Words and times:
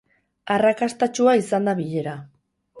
Arrakastatsua 0.55 1.37
izan 1.43 1.71
da 1.71 1.79
bilera. 1.85 2.19